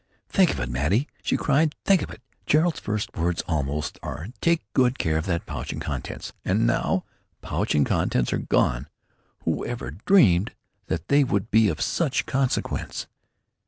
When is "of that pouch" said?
5.19-5.71